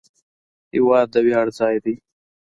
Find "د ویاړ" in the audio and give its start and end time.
1.13-1.47